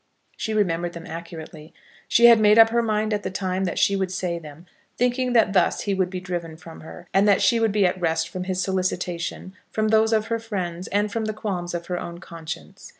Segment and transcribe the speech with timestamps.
[0.35, 1.75] She remembered them accurately.
[2.07, 4.65] She had made up her mind at the time that she would say them,
[4.97, 8.01] thinking that thus he would be driven from her, and that she would be at
[8.01, 11.99] rest from his solicitation, from those of her friends, and from the qualms of her
[11.99, 12.89] own conscience.